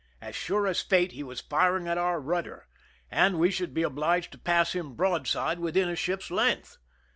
As 0.19 0.35
sure 0.35 0.65
as 0.65 0.81
fate 0.81 1.11
he 1.11 1.21
was 1.21 1.41
firing 1.41 1.87
at 1.87 1.95
our 1.95 2.19
rudder, 2.19 2.65
and 3.11 3.37
we 3.37 3.51
should 3.51 3.71
be 3.71 3.83
obliged 3.83 4.31
to 4.31 4.39
pass 4.39 4.73
him 4.73 4.95
broadside 4.95 5.59
within 5.59 5.87
a 5.89 5.95
ship's 5.95 6.31
length 6.31 6.79